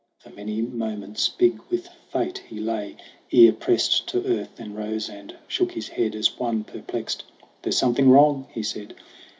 [0.17, 2.95] For many moments big with fate, he lay,
[3.29, 7.23] Ear pressed to earth; then rose and shook his head As one perplexed.
[7.61, 8.95] "There's something wrong," he said.